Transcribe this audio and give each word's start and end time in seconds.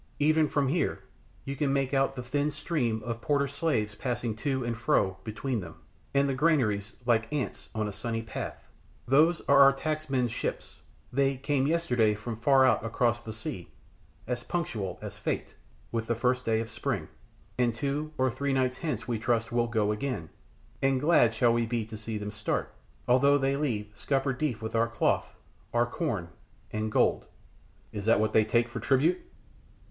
Even 0.17 0.47
from 0.47 0.67
here 0.69 1.03
you 1.45 1.55
can 1.55 1.71
make 1.71 1.93
out 1.93 2.15
the 2.15 2.23
thin 2.23 2.49
stream 2.49 3.03
of 3.03 3.21
porter 3.21 3.47
slaves 3.47 3.93
passing 3.93 4.35
to 4.37 4.63
and 4.65 4.75
fro 4.75 5.17
between 5.23 5.59
them 5.59 5.75
and 6.11 6.27
the 6.27 6.33
granaries 6.33 6.95
like 7.05 7.31
ants 7.31 7.69
on 7.75 7.87
a 7.87 7.91
sunny 7.91 8.23
path. 8.23 8.67
Those 9.07 9.41
are 9.41 9.59
our 9.59 9.71
tax 9.71 10.09
men's 10.09 10.31
ships, 10.31 10.79
they 11.13 11.37
came 11.37 11.67
yesterday 11.67 12.15
from 12.15 12.35
far 12.35 12.65
out 12.65 12.83
across 12.83 13.21
the 13.21 13.31
sea, 13.31 13.69
as 14.25 14.41
punctual 14.41 14.97
as 15.03 15.19
fate 15.19 15.53
with 15.91 16.07
the 16.07 16.15
first 16.15 16.45
day 16.45 16.59
of 16.61 16.71
spring, 16.71 17.07
and 17.59 17.75
two 17.75 18.11
or 18.17 18.31
three 18.31 18.53
nights 18.53 18.79
hence 18.79 19.07
we 19.07 19.19
trust 19.19 19.51
will 19.51 19.67
go 19.67 19.91
again: 19.91 20.29
and 20.81 20.99
glad 20.99 21.31
shall 21.31 21.53
we 21.53 21.67
be 21.67 21.85
to 21.85 21.95
see 21.95 22.17
them 22.17 22.31
start, 22.31 22.73
although 23.07 23.37
they 23.37 23.55
leave 23.55 23.91
scupper 23.93 24.33
deep 24.33 24.63
with 24.63 24.73
our 24.73 24.87
cloth, 24.87 25.35
our 25.75 25.85
corn, 25.85 26.29
and 26.73 26.91
gold." 26.91 27.27
"Is 27.91 28.05
that 28.05 28.19
what 28.19 28.33
they 28.33 28.43
take 28.43 28.67
for 28.67 28.79
tribute?" 28.79 29.21